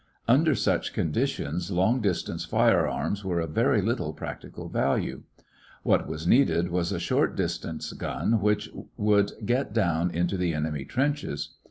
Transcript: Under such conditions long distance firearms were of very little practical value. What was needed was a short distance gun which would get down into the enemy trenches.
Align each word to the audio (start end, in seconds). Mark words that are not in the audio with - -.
Under 0.27 0.55
such 0.55 0.93
conditions 0.93 1.69
long 1.69 2.01
distance 2.01 2.43
firearms 2.43 3.23
were 3.23 3.39
of 3.39 3.51
very 3.51 3.83
little 3.83 4.13
practical 4.13 4.67
value. 4.67 5.21
What 5.83 6.07
was 6.07 6.25
needed 6.25 6.71
was 6.71 6.91
a 6.91 6.97
short 6.99 7.35
distance 7.35 7.93
gun 7.93 8.41
which 8.41 8.67
would 8.97 9.33
get 9.45 9.73
down 9.73 10.09
into 10.09 10.37
the 10.37 10.55
enemy 10.55 10.85
trenches. 10.85 11.53